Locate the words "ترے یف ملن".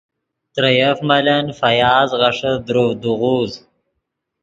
0.53-1.45